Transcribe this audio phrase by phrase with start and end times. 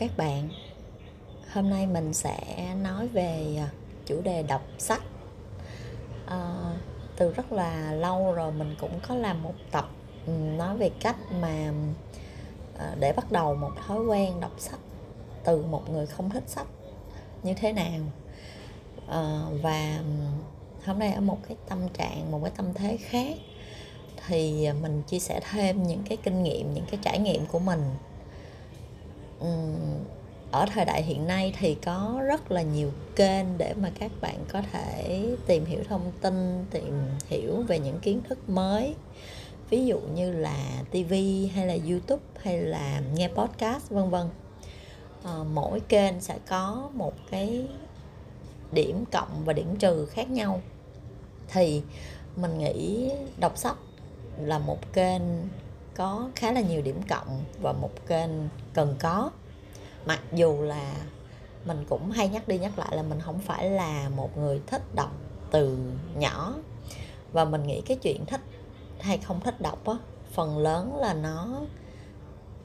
[0.00, 0.48] Các bạn.
[1.52, 3.68] Hôm nay mình sẽ nói về à,
[4.06, 5.02] chủ đề đọc sách.
[6.26, 6.54] À,
[7.16, 9.88] từ rất là lâu rồi mình cũng có làm một tập
[10.26, 11.72] ừ, nói về cách mà
[12.78, 14.80] à, để bắt đầu một thói quen đọc sách
[15.44, 16.66] từ một người không thích sách
[17.42, 18.00] như thế nào.
[19.08, 20.04] À, và ừ,
[20.86, 23.36] hôm nay ở một cái tâm trạng, một cái tâm thế khác
[24.26, 27.80] thì mình chia sẻ thêm những cái kinh nghiệm, những cái trải nghiệm của mình
[30.50, 34.44] ở thời đại hiện nay thì có rất là nhiều kênh để mà các bạn
[34.52, 38.94] có thể tìm hiểu thông tin tìm hiểu về những kiến thức mới.
[39.70, 41.12] Ví dụ như là tv
[41.54, 44.26] hay là youtube hay là nghe podcast vân vân.
[45.24, 47.66] À, mỗi kênh sẽ có một cái
[48.72, 50.60] điểm cộng và điểm trừ khác nhau.
[51.48, 51.82] Thì
[52.36, 53.76] mình nghĩ đọc sách
[54.38, 55.22] là một kênh
[55.94, 58.30] có khá là nhiều điểm cộng và một kênh
[58.74, 59.30] cần có.
[60.06, 60.94] Mặc dù là
[61.64, 64.94] mình cũng hay nhắc đi nhắc lại là mình không phải là một người thích
[64.94, 65.12] đọc
[65.50, 65.78] từ
[66.16, 66.54] nhỏ.
[67.32, 68.40] Và mình nghĩ cái chuyện thích
[69.00, 69.94] hay không thích đọc á,
[70.32, 71.60] phần lớn là nó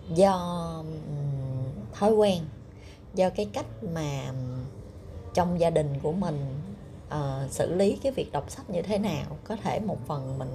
[0.09, 0.73] do
[1.93, 2.43] thói quen,
[3.13, 4.31] do cái cách mà
[5.33, 6.55] trong gia đình của mình
[7.15, 9.25] uh, xử lý cái việc đọc sách như thế nào.
[9.43, 10.49] Có thể một phần mình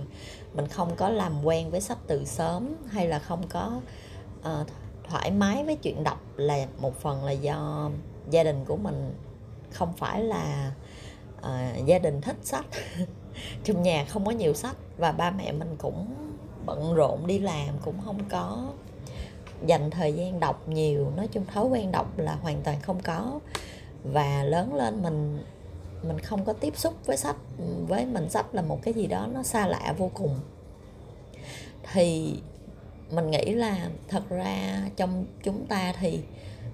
[0.55, 3.80] mình không có làm quen với sách từ sớm hay là không có
[4.41, 4.66] uh,
[5.08, 7.91] thoải mái với chuyện đọc là một phần là do
[8.31, 9.14] gia đình của mình
[9.72, 10.72] không phải là
[11.38, 12.66] uh, gia đình thích sách.
[13.64, 16.14] Trong nhà không có nhiều sách và ba mẹ mình cũng
[16.66, 18.72] bận rộn đi làm cũng không có
[19.66, 21.12] dành thời gian đọc nhiều.
[21.16, 23.41] Nói chung thói quen đọc là hoàn toàn không có.
[24.05, 25.44] Và lớn lên mình
[26.03, 27.37] mình không có tiếp xúc với sách
[27.89, 30.41] với mình sách là một cái gì đó nó xa lạ vô cùng.
[31.93, 32.34] Thì
[33.11, 36.21] mình nghĩ là thật ra trong chúng ta thì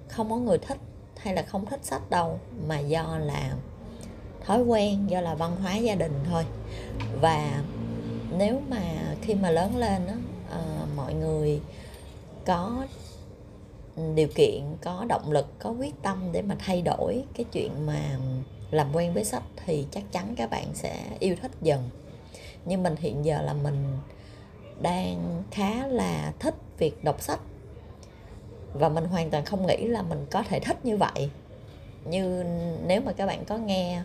[0.07, 0.77] không có người thích
[1.17, 3.53] hay là không thích sách đâu mà do là
[4.45, 6.45] thói quen do là văn hóa gia đình thôi.
[7.21, 7.63] Và
[8.37, 8.81] nếu mà
[9.21, 10.13] khi mà lớn lên đó,
[10.49, 11.61] à, ờ, mọi người
[12.45, 12.85] có
[14.15, 18.17] điều kiện có động lực có quyết tâm để mà thay đổi cái chuyện mà
[18.71, 21.89] làm quen với sách thì chắc chắn các bạn sẽ yêu thích dần.
[22.65, 23.97] Nhưng mình hiện giờ là mình
[24.81, 27.39] đang khá là thích việc đọc sách.
[28.73, 31.29] Và mình hoàn toàn không nghĩ là mình có thể thích như vậy.
[32.05, 32.43] Như
[32.85, 34.01] nếu mà các bạn có nghe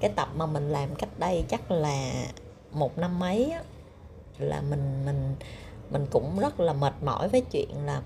[0.00, 2.24] cái tập mà mình làm cách đây chắc là
[2.72, 3.62] một năm mấy á,
[4.38, 5.34] là mình mình
[5.90, 8.02] mình cũng rất là mệt mỏi với chuyện là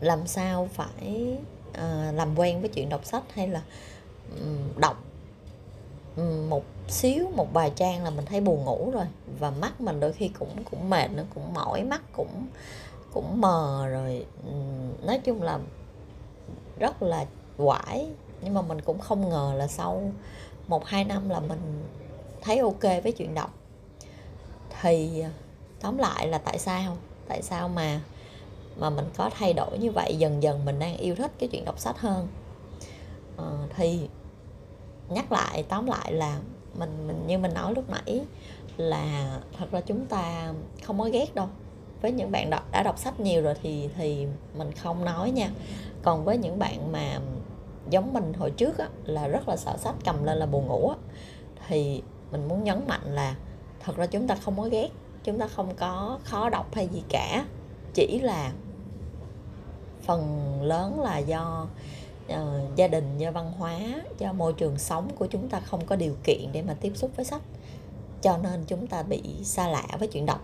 [0.00, 1.36] làm sao phải
[1.70, 3.62] uh, làm quen với chuyện đọc sách hay là
[4.76, 5.04] đọc
[6.48, 9.06] một xíu một vài trang là mình thấy buồn ngủ rồi.
[9.38, 12.46] Và mắt mình đôi khi cũng cũng mệt nữa cũng mỏi mắt cũng
[13.12, 14.26] cũng mờ rồi.
[15.02, 15.58] Nói chung là
[16.78, 17.26] rất là
[17.56, 18.06] quải.
[18.42, 20.12] Nhưng mà mình cũng không ngờ là sau
[20.68, 21.84] một hai năm là mình
[22.40, 23.54] thấy ok với chuyện đọc.
[24.80, 25.24] Thì
[25.80, 26.96] tóm lại là tại sao?
[27.28, 28.00] Tại sao mà
[28.76, 30.16] mà mình có thay đổi như vậy?
[30.18, 32.28] Dần dần mình đang yêu thích cái chuyện đọc sách hơn.
[33.36, 33.44] À,
[33.76, 34.08] thì
[35.10, 36.38] nhắc lại tóm lại là
[36.78, 38.20] mình mình như mình nói lúc nãy
[38.76, 40.52] là thật ra chúng ta
[40.84, 41.48] không có ghét đâu.
[42.02, 45.50] Với những bạn đọc, đã đọc sách nhiều rồi thì thì mình không nói nha.
[46.02, 47.18] Còn với những bạn mà
[47.90, 50.88] giống mình hồi trước á, là rất là sợ sách cầm lên là buồn ngủ
[50.88, 50.96] á,
[51.68, 53.34] thì mình muốn nhấn mạnh là
[53.80, 54.88] thật ra chúng ta không có ghét
[55.24, 57.44] chúng ta không có khó đọc hay gì cả.
[57.94, 58.52] Chỉ là
[60.02, 61.66] phần lớn là do
[62.30, 63.78] uh, gia đình do văn hóa
[64.18, 67.10] do môi trường sống của chúng ta không có điều kiện để mà tiếp xúc
[67.16, 67.42] với sách
[68.22, 70.40] cho nên chúng ta bị xa lạ với chuyện đọc.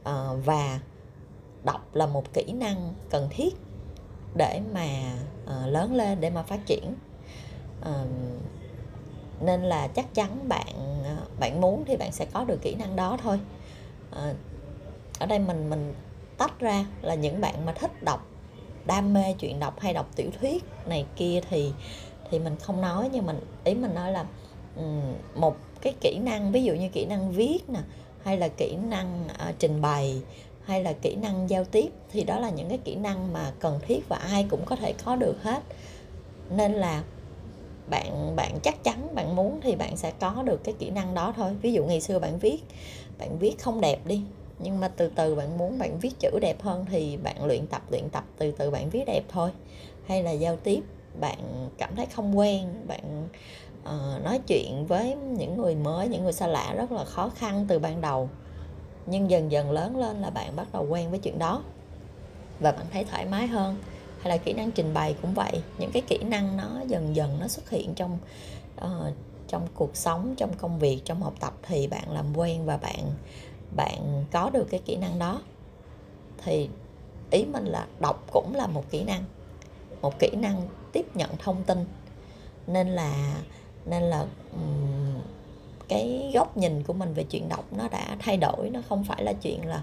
[0.00, 0.80] Uh, và
[1.64, 3.54] đọc là một kỹ năng cần thiết
[4.34, 4.86] để mà
[5.44, 6.94] uh, lớn lên để mà phát triển.
[7.80, 7.88] Uh,
[9.40, 10.66] nên là chắc chắn bạn
[11.40, 13.40] bạn muốn thì bạn sẽ có được kỹ năng đó thôi.
[14.10, 14.36] Uh,
[15.18, 15.94] ở đây mình mình
[16.38, 18.26] tách ra là những bạn mà thích đọc
[18.86, 21.72] đam mê chuyện đọc hay đọc tiểu thuyết này kia thì
[22.30, 24.24] thì mình không nói nhưng mình ý mình nói là
[25.34, 27.80] một cái kỹ năng ví dụ như kỹ năng viết nè
[28.24, 30.22] hay là kỹ năng uh, trình bày
[30.64, 33.80] hay là kỹ năng giao tiếp thì đó là những cái kỹ năng mà cần
[33.86, 35.62] thiết và ai cũng có thể có được hết.
[36.50, 37.02] Nên là
[37.90, 41.32] bạn bạn chắc chắn bạn muốn thì bạn sẽ có được cái kỹ năng đó
[41.36, 41.56] thôi.
[41.62, 42.58] Ví dụ ngày xưa bạn viết
[43.18, 44.22] bạn viết không đẹp đi
[44.62, 47.82] nhưng mà từ từ bạn muốn bạn viết chữ đẹp hơn thì bạn luyện tập
[47.90, 49.50] luyện tập từ từ bạn viết đẹp thôi.
[50.06, 50.80] Hay là giao tiếp
[51.20, 53.28] bạn cảm thấy không quen bạn
[53.82, 57.66] uh, nói chuyện với những người mới những người xa lạ rất là khó khăn
[57.68, 58.28] từ ban đầu.
[59.06, 61.62] Nhưng dần dần lớn lên là bạn bắt đầu quen với chuyện đó.
[62.60, 63.76] Và bạn thấy thoải mái hơn.
[64.20, 65.62] Hay là kỹ năng trình bày cũng vậy.
[65.78, 68.18] Những cái kỹ năng nó dần dần nó xuất hiện trong
[68.84, 69.14] uh,
[69.48, 73.00] trong cuộc sống trong công việc trong học tập thì bạn làm quen và bạn
[73.76, 75.42] bạn có được cái kỹ năng đó
[76.44, 76.68] thì
[77.30, 79.24] ý mình là đọc cũng là một kỹ năng
[80.00, 81.84] một kỹ năng tiếp nhận thông tin.
[82.66, 83.34] Nên là
[83.86, 85.20] nên là um,
[85.88, 89.24] cái góc nhìn của mình về chuyện đọc nó đã thay đổi nó không phải
[89.24, 89.82] là chuyện là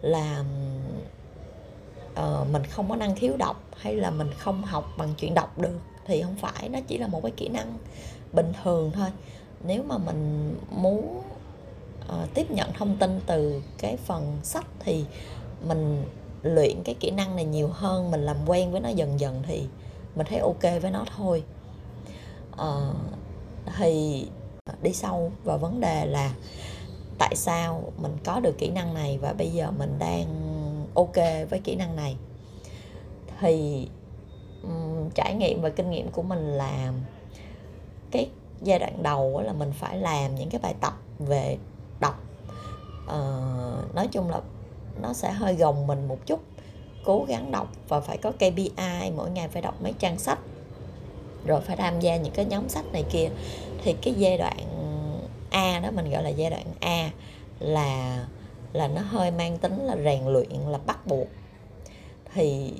[0.00, 0.44] là
[2.12, 5.58] uh, mình không có năng khiếu đọc hay là mình không học bằng chuyện đọc
[5.58, 7.74] được thì không phải nó chỉ là một cái kỹ năng
[8.32, 9.08] bình thường thôi.
[9.64, 11.22] Nếu mà mình muốn
[12.08, 15.04] uh, tiếp nhận thông tin từ cái phần sách thì
[15.66, 16.04] mình
[16.42, 19.66] luyện cái kỹ năng này nhiều hơn mình làm quen với nó dần dần thì
[20.16, 21.44] mình thấy ok với nó thôi.
[22.52, 22.96] Uh,
[23.76, 24.26] thì
[24.82, 26.34] đi sâu vào vấn đề là
[27.18, 30.26] tại sao mình có được kỹ năng này và bây giờ mình đang
[30.94, 31.16] ok
[31.50, 32.16] với kỹ năng này.
[33.40, 33.88] Thì
[34.62, 36.92] um, trải nghiệm và kinh nghiệm của mình là
[38.10, 38.28] cái
[38.62, 41.56] giai đoạn đầu là mình phải làm những cái bài tập về
[42.00, 42.22] đọc.
[43.04, 44.40] Uh, nói chung là
[45.02, 46.40] nó sẽ hơi gồng mình một chút.
[47.04, 50.38] Cố gắng đọc và phải có KPI mỗi ngày phải đọc mấy trang sách.
[51.46, 53.28] Rồi phải tham gia những cái nhóm sách này kia.
[53.82, 54.58] Thì cái giai đoạn
[55.50, 57.10] A đó mình gọi là giai đoạn A
[57.58, 58.24] là
[58.72, 61.28] là nó hơi mang tính là rèn luyện là bắt buộc.
[62.34, 62.72] Thì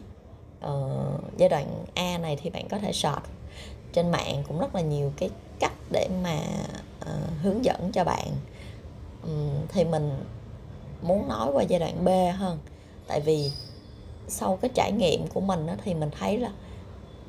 [0.67, 3.25] uh, giai đoạn A này thì bạn có thể search
[3.93, 5.31] trên mạng cũng rất là nhiều cái
[5.61, 6.39] cách để mà
[7.01, 8.29] uh, hướng dẫn cho bạn.
[9.29, 9.33] Ừ,
[9.69, 10.11] thì mình
[11.03, 12.59] muốn nói qua giai đoạn B hơn.
[13.07, 13.53] Tại vì
[14.29, 16.51] sau cái trải nghiệm của mình đó, thì mình thấy là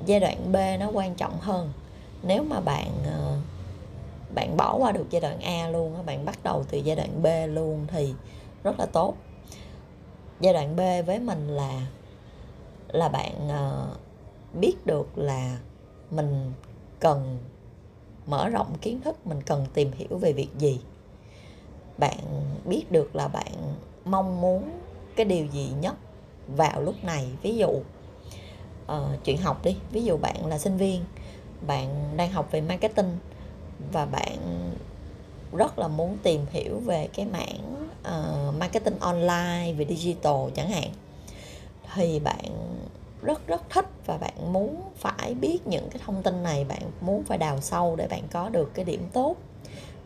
[0.05, 1.71] giai đoạn B nó quan trọng hơn.
[2.23, 3.37] Nếu mà bạn ờ,
[4.35, 7.27] bạn bỏ qua được giai đoạn A luôn bạn bắt đầu từ giai đoạn B
[7.55, 8.13] luôn thì
[8.63, 9.13] rất là tốt.
[10.39, 11.87] Giai đoạn B với mình là
[12.87, 13.95] là bạn ờ,
[14.53, 15.57] biết được là
[16.11, 16.51] mình
[16.99, 17.37] cần
[18.25, 20.79] mở rộng kiến thức mình cần tìm hiểu về việc gì
[21.99, 22.17] bạn
[22.65, 23.75] biết được là bạn
[24.05, 24.71] mong muốn
[25.15, 25.95] cái điều gì nhất
[26.47, 27.27] vào lúc này?
[27.41, 29.77] Ví dụ uh, chuyện học đi.
[29.91, 31.03] Ví dụ bạn là sinh viên
[31.67, 33.17] bạn đang học về marketing
[33.91, 34.37] và bạn
[35.53, 40.89] rất là muốn tìm hiểu về cái mảng uh, marketing online về digital chẳng hạn
[41.93, 42.45] thì bạn
[43.21, 47.23] rất rất thích và bạn muốn phải biết những cái thông tin này bạn muốn
[47.23, 49.35] phải đào sâu để bạn có được cái điểm tốt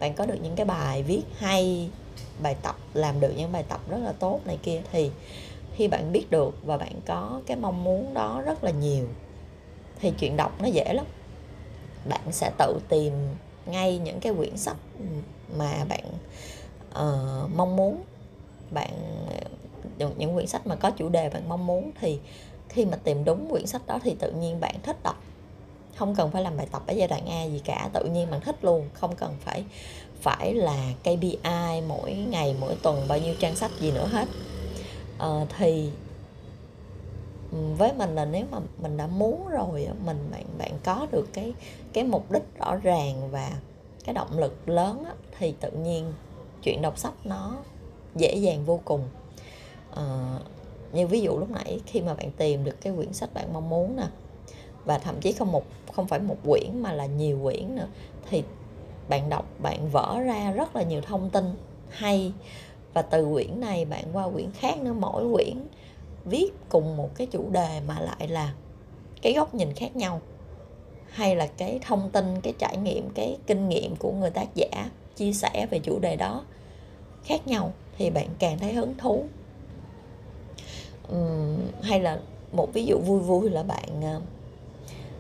[0.04, 1.90] bạn có được những cái bài viết hay
[2.42, 5.12] bài tập làm được những bài tập rất là tốt này kia thì
[5.76, 9.08] khi bạn biết được và bạn có cái mong muốn đó rất là nhiều
[10.00, 11.06] thì chuyện đọc nó dễ lắm.
[12.10, 13.14] Bạn sẽ tự tìm
[13.66, 14.78] ngay những cái quyển sách
[15.58, 16.04] mà bạn
[16.90, 18.04] uh, mong muốn.
[18.72, 18.92] Bạn
[20.00, 22.20] ờ, những quyển sách mà có chủ đề bạn mong muốn thì
[22.70, 25.23] khi mà tìm đúng quyển sách đó thì tự nhiên bạn thích đọc
[25.96, 28.42] không cần phải làm bài tập ở giai đoạn A gì cả tự nhiên bạn
[28.42, 28.90] thích luôn.
[28.94, 29.64] Không cần phải
[30.22, 34.28] phải là KPI mỗi ngày mỗi tuần bao nhiêu trang sách gì nữa hết.
[35.20, 35.90] À, thì
[37.78, 41.54] với mình là nếu mà mình đã muốn rồi mình bạn bạn có được cái
[41.94, 43.52] cái mục đích rõ ràng và
[44.04, 45.04] cái động lực lớn
[45.38, 46.14] thì tự nhiên
[46.64, 47.58] chuyện đọc sách nó
[48.16, 49.08] dễ dàng vô cùng.
[49.96, 50.40] À,
[50.94, 53.70] như ví dụ lúc nãy khi mà bạn tìm được cái quyển sách bạn mong
[53.70, 54.08] muốn nè
[54.86, 55.64] và thậm chí không một
[55.94, 57.88] không phải một quyển mà là nhiều quyển nữa.
[58.30, 58.44] Thì
[59.10, 61.46] bạn đọc bạn vỡ ra rất là nhiều thông tin
[61.90, 62.34] hay.
[62.94, 65.58] Và từ quyển này bạn qua quyển khác nữa mỗi quyển
[66.26, 68.54] viết cùng một cái chủ đề mà lại là
[69.22, 70.22] cái góc nhìn khác nhau.
[71.10, 74.90] Hay là cái thông tin cái trải nghiệm cái kinh nghiệm của người tác giả
[75.16, 76.44] chia sẻ về chủ đề đó
[77.24, 79.24] khác nhau thì bạn càng thấy hứng thú.
[81.16, 82.20] Uhm, hay là
[82.52, 84.22] một ví dụ vui vui là bạn ờ,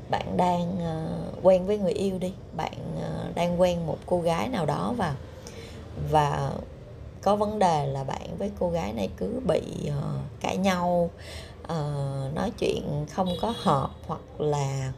[0.10, 2.34] bạn đang uh, quen với người yêu đi.
[2.58, 5.16] Bạn uh, đang quen một cô gái nào đó và
[6.12, 6.52] và
[7.22, 11.10] có vấn đề là bạn với cô gái này cứ bị uh, cãi nhau
[11.64, 14.94] uh, nói chuyện không có hợp hoặc là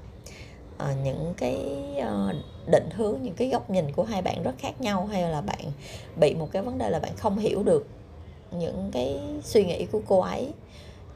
[0.76, 1.58] uh, những cái
[2.00, 2.36] uh,
[2.72, 5.66] định hướng những cái góc nhìn của hai bạn rất khác nhau hay là bạn
[6.20, 7.88] bị một cái vấn đề là bạn không hiểu được
[8.52, 10.54] những cái suy nghĩ của cô ấy.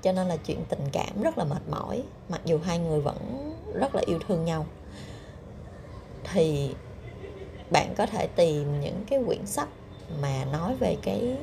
[0.02, 3.49] Cho nên là chuyện tình cảm rất là mệt mỏi mặc dù hai người vẫn
[3.74, 4.66] rất là yêu thương nhau.
[6.34, 6.76] Thì
[7.72, 9.70] bạn có thể tìm những cái quyển sách
[10.22, 11.38] mà nói về cái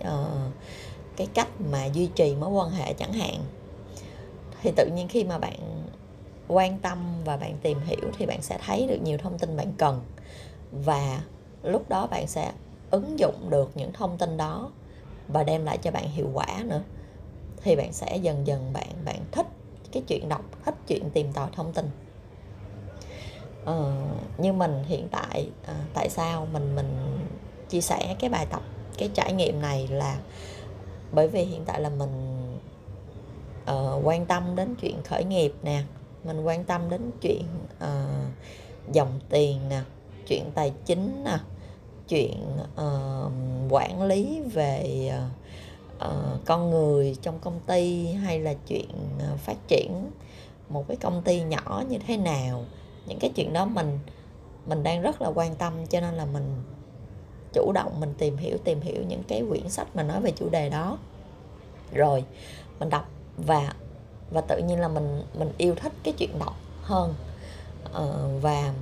[0.00, 0.52] uh,
[1.16, 3.44] cái cách mà duy trì mối quan hệ chẳng hạn.
[4.62, 5.84] Thì tự nhiên khi mà bạn
[6.48, 9.72] quan tâm và bạn tìm hiểu thì bạn sẽ thấy được nhiều thông tin bạn
[9.78, 10.00] cần.
[10.72, 11.20] Và
[11.62, 12.52] lúc đó bạn sẽ
[12.90, 14.70] ứng dụng được những thông tin đó
[15.28, 16.82] và đem lại cho bạn hiệu quả nữa.
[17.62, 19.46] Thì bạn sẽ dần dần bạn bạn thích
[19.92, 21.90] cái chuyện đọc hết chuyện tìm tòi thông tin.
[23.64, 23.92] Ờ,
[24.38, 27.18] như mình hiện tại à, tại sao mình mình
[27.68, 28.62] chia sẻ cái bài tập
[28.98, 30.18] cái trải nghiệm này là
[31.12, 32.38] bởi vì hiện tại là mình
[33.70, 35.82] uh, quan tâm đến chuyện khởi nghiệp nè
[36.24, 37.44] mình quan tâm đến chuyện
[37.76, 39.80] uh, dòng tiền nè
[40.26, 41.38] chuyện tài chính nè
[42.08, 42.42] chuyện
[42.72, 43.32] uh,
[43.72, 45.37] quản lý về uh,
[45.98, 48.90] Ờ, con người trong công ty hay là chuyện
[49.32, 50.10] uh, phát triển
[50.68, 52.64] một cái công ty nhỏ như thế nào?
[53.06, 53.98] Những cái chuyện đó mình
[54.66, 56.62] mình đang rất là quan tâm cho nên là mình
[57.52, 60.48] chủ động mình tìm hiểu tìm hiểu những cái quyển sách mà nói về chủ
[60.48, 60.98] đề đó.
[61.92, 62.24] Rồi
[62.80, 63.72] mình đọc và
[64.30, 67.14] và tự nhiên là mình mình yêu thích cái chuyện đọc hơn.
[67.92, 68.72] Ờ, và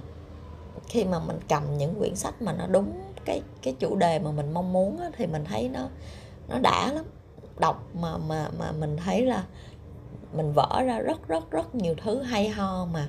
[0.88, 4.30] khi mà mình cầm những quyển sách mà nó đúng cái cái chủ đề mà
[4.30, 5.88] mình mong muốn á, thì mình thấy nó
[6.48, 7.04] nó đã lắm.
[7.58, 9.44] Đọc mà mà mà mình thấy là
[10.32, 13.08] mình vỡ ra rất rất rất nhiều thứ hay ho mà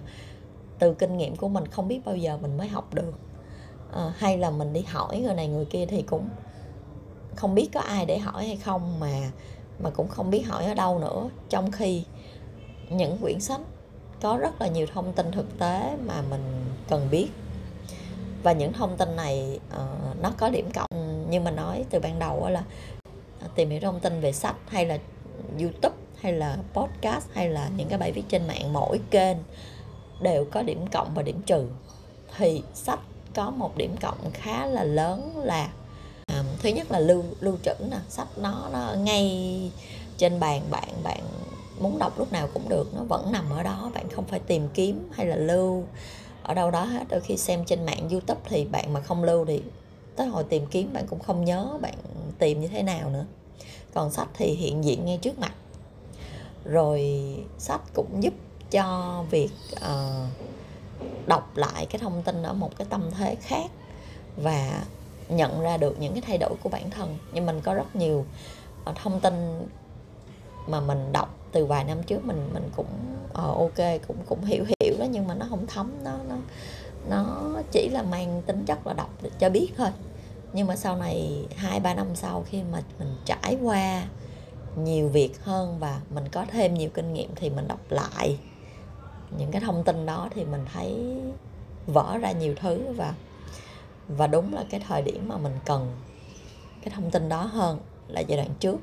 [0.79, 3.13] từ kinh nghiệm của mình không biết bao giờ mình mới học được.
[3.93, 6.29] À, hay là mình đi hỏi người này người kia thì cũng
[7.35, 9.31] không biết có ai để hỏi hay không mà
[9.79, 11.29] mà cũng không biết hỏi ở đâu nữa.
[11.49, 12.05] Trong khi
[12.89, 13.61] những quyển sách
[14.21, 17.27] có rất là nhiều thông tin thực tế mà mình cần biết.
[18.43, 21.27] Và những thông tin này uh, nó có điểm cộng.
[21.29, 22.63] Như mình nói từ ban đầu là
[23.55, 24.97] tìm hiểu thông tin về sách hay là
[25.59, 29.37] youtube hay là podcast hay là những cái bài viết trên mạng mỗi kênh
[30.21, 31.67] đều có điểm cộng và điểm trừ.
[32.37, 32.99] Thì sách
[33.35, 35.69] có một điểm cộng khá là lớn là
[36.27, 39.71] um, thứ nhất là lưu lưu trữ nè sách nó nó ngay
[40.17, 41.19] trên bàn bạn bạn
[41.79, 44.67] muốn đọc lúc nào cũng được nó vẫn nằm ở đó bạn không phải tìm
[44.73, 45.83] kiếm hay là lưu
[46.43, 47.03] ở đâu đó hết.
[47.09, 49.61] Đôi khi xem trên mạng youtube thì bạn mà không lưu thì
[50.15, 51.93] tới hồi tìm kiếm bạn cũng không nhớ bạn
[52.39, 53.25] tìm như thế nào nữa.
[53.93, 55.53] Còn sách thì hiện diện ngay trước mặt.
[56.65, 57.25] Rồi
[57.57, 58.33] sách cũng giúp
[58.71, 60.29] cho việc uh,
[61.27, 63.71] đọc lại cái thông tin ở một cái tâm thế khác
[64.37, 64.83] và
[65.29, 67.17] nhận ra được những cái thay đổi của bản thân.
[67.33, 68.25] Nhưng mình có rất nhiều
[68.85, 69.67] ờ, thông tin
[70.67, 72.87] mà mình đọc từ vài năm trước mình mình cũng
[73.29, 76.35] uh, ok cũng cũng hiểu hiểu đó nhưng mà nó không thấm nó nó
[77.09, 77.41] nó
[77.71, 79.87] chỉ là mang tính chất là đọc để cho biết thôi
[80.53, 84.07] nhưng mà sau này hai, ba năm sau khi mà mình trải qua
[84.75, 88.39] nhiều việc hơn và mình có thêm nhiều kinh nghiệm thì mình đọc lại
[89.37, 91.17] những cái thông tin đó thì mình thấy
[91.87, 93.13] vỡ ra nhiều thứ và
[94.07, 95.95] và đúng là cái thời điểm mà mình cần
[96.81, 98.77] cái thông tin đó hơn là giai đoạn trước.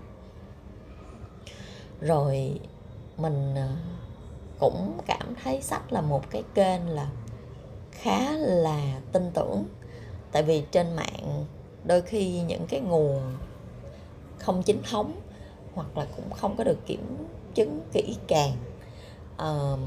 [2.01, 2.61] Rồi
[3.17, 3.69] mình ờ,
[4.59, 7.09] cũng cảm thấy sách là một cái kênh là
[7.93, 9.65] khá là tin tưởng.
[10.33, 11.45] Tại vì trên mạng
[11.85, 13.23] đôi khi những cái nguồn
[14.39, 15.21] không chính thống
[15.75, 17.17] hoặc là cũng không có được kiểm
[17.55, 18.53] chứng kỹ càng
[19.35, 19.79] uh,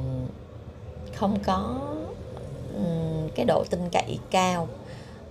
[1.16, 1.80] không có
[2.76, 4.68] um, cái độ tin cậy cao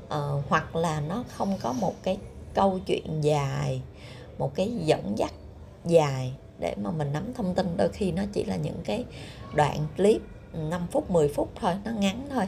[0.04, 2.18] uh, hoặc là nó không có một cái
[2.54, 3.82] câu chuyện dài
[4.38, 5.32] một cái dẫn dắt
[5.84, 7.76] dài để mà mình nắm thông tin.
[7.76, 9.04] Đôi khi nó chỉ là những cái
[9.54, 12.44] đoạn clip 5 phút 10 phút thôi nó ngắn thôi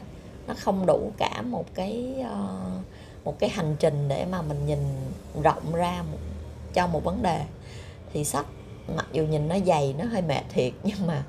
[0.47, 2.83] nó không đủ cả một cái uh,
[3.29, 4.79] một cái hành trình để mà mình nhìn
[5.43, 6.17] rộng ra một,
[6.73, 7.41] cho một vấn đề.
[8.13, 8.45] Thì sách
[8.95, 11.23] mặc dù nhìn nó dày nó hơi mệt thiệt nhưng mà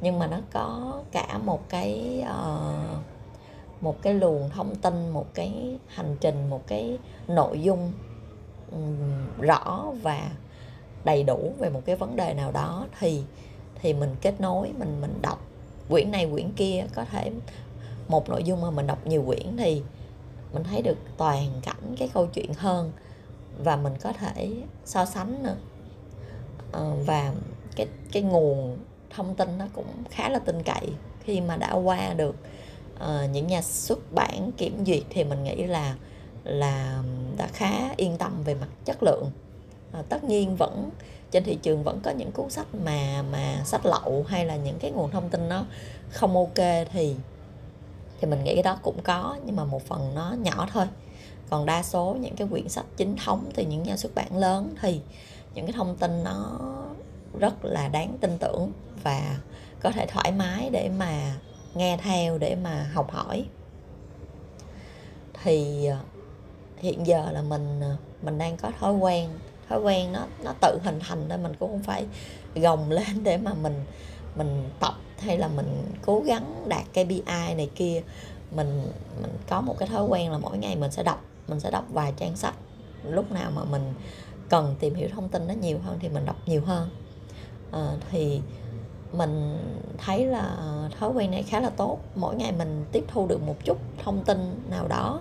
[0.00, 5.78] nhưng mà nó có cả một cái uh, một cái luồng thông tin một cái
[5.86, 6.98] hành trình một cái
[7.28, 7.92] nội dung
[8.72, 10.30] um, rõ và
[11.04, 12.86] đầy đủ về một cái vấn đề nào đó.
[12.98, 13.22] Thì
[13.82, 15.38] thì mình kết nối mình mình đọc
[15.88, 17.30] quyển này quyển kia có thể
[18.08, 19.82] một nội dung mà mình đọc nhiều quyển thì
[20.56, 22.92] mình thấy được toàn cảnh cái câu chuyện hơn
[23.58, 24.50] và mình có thể
[24.84, 25.56] so sánh nữa.
[26.72, 27.32] À, và
[27.76, 28.78] cái cái nguồn
[29.10, 30.88] thông tin nó cũng khá là tin cậy
[31.24, 32.36] khi mà đã qua được
[32.94, 35.96] uh, những nhà xuất bản kiểm duyệt thì mình nghĩ là
[36.44, 37.02] là
[37.36, 39.30] đã khá yên tâm về mặt chất lượng.
[39.92, 40.90] À, tất nhiên vẫn
[41.30, 44.78] trên thị trường vẫn có những cuốn sách mà mà sách lậu hay là những
[44.78, 45.64] cái nguồn thông tin nó
[46.10, 47.14] không ok thì
[48.20, 50.86] thì mình nghĩ cái đó cũng có, nhưng mà một phần nó nhỏ thôi.
[51.50, 54.74] Còn đa số những cái quyển sách chính thống từ những nhà xuất bản lớn
[54.80, 55.00] thì
[55.54, 56.58] những cái thông tin nó
[57.38, 59.38] rất là đáng tin tưởng và
[59.80, 61.36] có thể thoải mái để mà
[61.74, 63.46] nghe theo, để mà học hỏi.
[65.42, 65.98] Thì ờ,
[66.78, 69.30] hiện giờ là mình ờ, mình đang có thói quen
[69.68, 72.06] thói quen nó nó tự hình thành nên mình cũng không phải
[72.54, 73.84] gồng lên để mà mình
[74.36, 78.02] mình tập hay là mình cố gắng đạt KPI này kia
[78.50, 78.82] mình
[79.22, 81.84] mình có một cái thói quen là mỗi ngày mình sẽ đọc mình sẽ đọc
[81.92, 82.54] vài trang sách.
[83.04, 83.94] Lúc nào mà mình
[84.48, 86.88] cần tìm hiểu thông tin nó nhiều hơn thì mình đọc nhiều hơn.
[87.72, 88.40] À, thì
[89.12, 89.58] mình
[89.98, 90.56] thấy là
[90.98, 91.98] thói quen này khá là tốt.
[92.14, 95.20] Mỗi ngày mình tiếp thu được một chút thông tin nào đó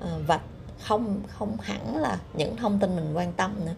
[0.00, 0.40] à, và
[0.82, 3.74] không không hẳn là những thông tin mình quan tâm nữa.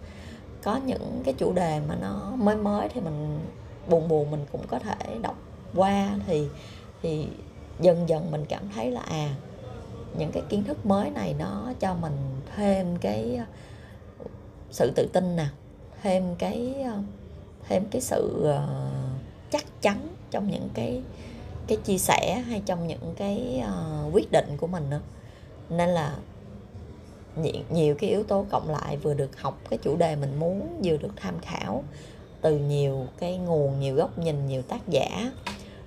[0.62, 3.40] Có những cái chủ đề mà nó mới mới thì mình
[3.88, 5.38] buồn buồn mình cũng có thể đọc
[5.74, 6.48] qua thì
[7.02, 7.26] thì
[7.80, 9.34] dần dần mình cảm thấy là à
[10.18, 12.12] những cái kiến thức mới này nó cho mình
[12.56, 13.44] thêm cái ờ,
[14.70, 15.46] sự tự tin nè
[16.02, 16.98] thêm cái ờ,
[17.68, 18.90] thêm cái sự ờ,
[19.50, 21.02] chắc chắn trong những cái
[21.66, 25.00] cái chia sẻ hay trong những cái uh, quyết định của mình nữa.
[25.70, 26.16] Nên là
[27.36, 30.80] nhiều, nhiều cái yếu tố cộng lại vừa được học cái chủ đề mình muốn
[30.84, 31.84] vừa được tham khảo
[32.40, 35.32] từ nhiều cái nguồn, nhiều góc nhìn, nhiều tác giả,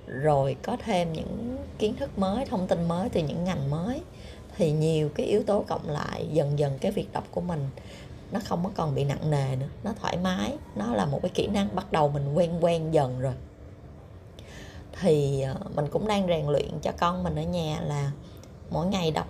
[0.06, 4.00] rồi có thêm những kiến thức mới, thông tin mới từ những ngành mới,
[4.56, 7.68] thì nhiều cái yếu tố cộng lại dần dần cái việc đọc của mình
[8.32, 11.30] nó không có còn bị nặng nề nữa, nó thoải mái, nó là một cái
[11.34, 13.34] kỹ năng bắt đầu mình quen quen dần rồi.
[15.00, 18.10] Thì ờ, mình cũng đang rèn luyện cho con mình ở nhà là
[18.70, 19.28] mỗi ngày đọc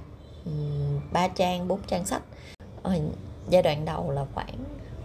[1.13, 2.23] ba trang, bốn trang sách.
[2.83, 2.95] Ờ,
[3.49, 4.55] giai đoạn đầu là khoảng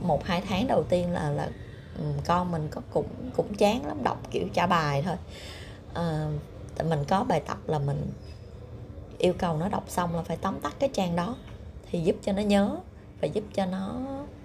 [0.02, 1.50] một, hai tháng đầu tiên là là
[2.26, 5.16] con mình có cũng cũng chán lắm đọc kiểu trả bài thôi.
[5.94, 6.30] À,
[6.90, 8.12] mình có bài tập là mình
[9.18, 11.36] yêu cầu nó đọc xong là phải tóm tắt cái trang đó
[11.92, 12.78] thì giúp cho nó nhớ
[13.22, 13.96] và giúp cho nó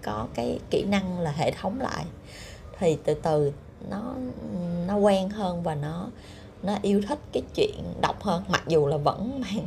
[0.02, 2.04] có cái kỹ năng là hệ thống lại.
[2.78, 3.52] Thì từ từ
[3.90, 4.14] nó
[4.86, 6.08] nó quen hơn và nó
[6.62, 9.66] nó yêu thích cái chuyện đọc hơn mặc dù là vẫn mang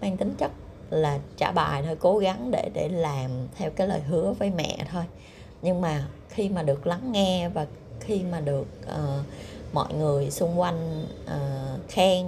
[0.00, 0.50] mang tính chất
[0.90, 4.78] là trả bài thôi cố gắng để để làm theo cái lời hứa với mẹ
[4.90, 5.04] thôi
[5.62, 7.66] nhưng mà khi mà được lắng nghe và
[8.00, 9.26] khi mà được uh,
[9.72, 12.26] mọi người xung quanh uh, khen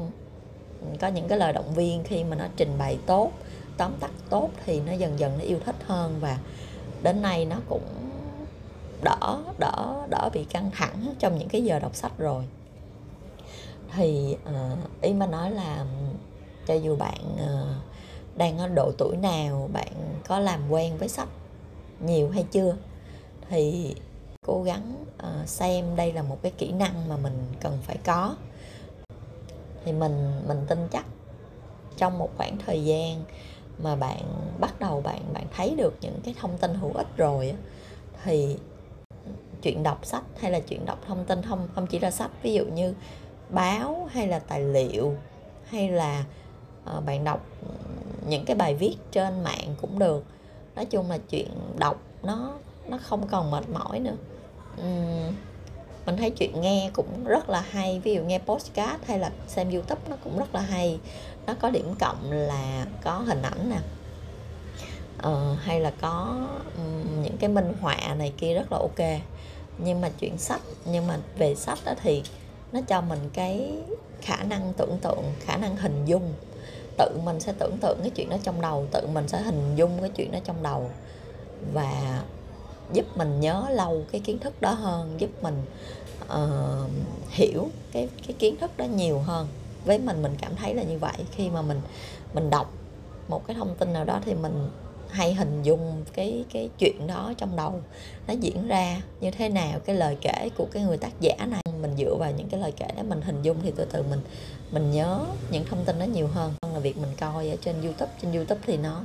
[1.00, 3.30] có những cái lời động viên khi mà nó trình bày tốt
[3.76, 6.38] tóm tắt tốt thì nó dần dần nó yêu thích hơn và
[7.02, 7.82] đến nay nó cũng
[9.02, 12.44] đỡ đỡ đỡ bị căng thẳng trong những cái giờ đọc sách rồi.
[13.94, 15.84] Thì uh, ý mà nói là
[16.66, 19.92] cho dù bạn uh, đang ở độ tuổi nào bạn
[20.28, 21.28] có làm quen với sách
[22.00, 22.76] nhiều hay chưa?
[23.50, 23.94] Thì
[24.46, 28.36] cố gắng uh, xem đây là một cái kỹ năng mà mình cần phải có.
[29.84, 31.04] Thì mình mình tin chắc
[31.96, 33.24] trong một khoảng thời gian
[33.78, 34.22] mà bạn
[34.60, 37.54] bắt đầu bạn bạn thấy được những cái thông tin hữu ích rồi
[38.24, 38.56] thì
[39.62, 42.54] chuyện đọc sách hay là chuyện đọc thông tin không không chỉ là sách ví
[42.54, 42.94] dụ như
[43.50, 45.14] báo hay là tài liệu
[45.64, 46.24] hay là
[46.96, 47.46] uh, bạn đọc
[48.28, 50.24] những cái bài viết trên mạng cũng được.
[50.76, 52.52] Nói chung là chuyện đọc nó
[52.88, 54.16] nó không còn mệt mỏi nữa.
[54.80, 55.34] Uhm,
[56.06, 59.70] mình thấy chuyện nghe cũng rất là hay ví dụ nghe podcast hay là xem
[59.70, 61.00] youtube nó cũng rất là hay.
[61.46, 63.78] Nó có điểm cộng là có hình ảnh nè.
[65.18, 69.20] Ờ, hay là có um, những cái minh họa này kia rất là ok.
[69.78, 72.22] Nhưng mà chuyện sách nhưng mà về sách đó thì
[72.72, 73.72] nó cho mình cái
[74.20, 76.32] khả năng tưởng tượng khả năng hình dung.
[76.98, 80.00] Tự mình sẽ tưởng tượng cái chuyện đó trong đầu tự mình sẽ hình dung
[80.00, 80.90] cái chuyện đó trong đầu.
[81.72, 82.22] Và
[82.92, 85.62] giúp mình nhớ lâu cái kiến thức đó hơn giúp mình
[86.24, 86.90] uh,
[87.28, 89.48] hiểu cái cái kiến thức đó nhiều hơn.
[89.84, 91.16] Với mình mình cảm thấy là như vậy.
[91.32, 91.80] Khi mà mình
[92.34, 92.72] mình đọc
[93.28, 94.68] một cái thông tin nào đó thì mình
[95.08, 97.80] hay hình dung cái cái chuyện đó trong đầu
[98.26, 101.62] nó diễn ra như thế nào cái lời kể của cái người tác giả này.
[101.82, 104.20] Mình dựa vào những cái lời kể đó mình hình dung thì từ từ mình
[104.70, 106.52] mình nhớ những thông tin đó nhiều hơn.
[106.74, 109.04] Là việc mình coi ở trên youtube trên youtube thì nó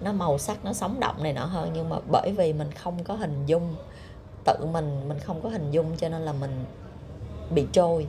[0.00, 1.70] nó màu sắc nó sống động này nọ hơn.
[1.74, 3.74] Nhưng mà bởi vì mình không có hình dung
[4.44, 6.64] tự mình mình không có hình dung cho nên là mình
[7.50, 8.06] bị trôi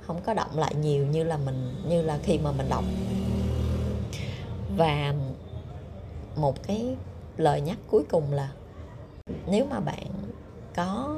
[0.00, 2.84] không có động lại nhiều như là mình như là khi mà mình đọc.
[4.76, 5.14] Và
[6.36, 6.96] một cái
[7.36, 8.48] lời nhắc cuối cùng là
[9.46, 10.06] nếu mà bạn
[10.74, 11.16] có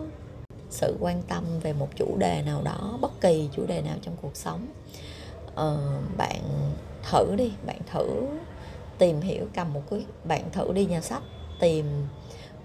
[0.70, 4.16] sự quan tâm về một chủ đề nào đó bất kỳ chủ đề nào trong
[4.22, 4.66] cuộc sống
[5.52, 6.40] uh, bạn
[7.10, 8.26] thử đi bạn thử
[8.98, 11.22] tìm hiểu cầm một cái bạn thử đi nhà sách,
[11.60, 12.06] tìm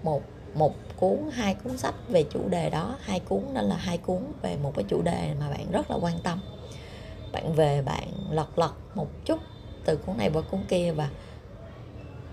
[0.02, 0.22] một
[0.54, 4.18] một cuốn, hai cuốn sách về chủ đề đó, hai cuốn nên là hai cuốn
[4.42, 6.40] về một cái chủ đề mà bạn rất là quan tâm.
[7.32, 9.38] Bạn về bạn lật lật một chút
[9.84, 11.10] từ cuốn này qua cuốn kia và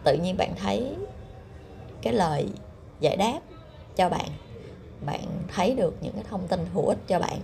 [0.04, 0.96] tự nhiên bạn thấy
[2.02, 2.50] cái lời
[3.00, 3.40] giải đáp
[3.96, 4.30] cho bạn
[5.06, 5.22] bạn
[5.56, 7.40] thấy được những cái thông tin hữu ích cho bạn,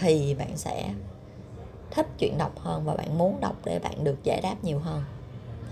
[0.00, 0.90] thì bạn sẽ
[1.90, 5.02] thích chuyện đọc hơn và bạn muốn đọc để bạn được giải đáp nhiều hơn.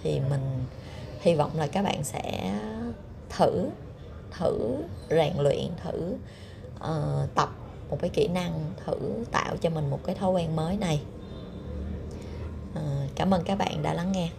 [0.02, 0.64] Thì mình
[1.20, 2.54] hy vọng là các bạn sẽ
[3.28, 3.68] thử
[4.30, 4.76] thử
[5.10, 6.14] rèn luyện thử
[6.76, 7.48] uh, tập
[7.90, 11.02] một cái kỹ năng thử tạo cho mình một cái thói quen mới này.
[12.72, 14.30] Uh, cảm ơn các bạn đã lắng nghe.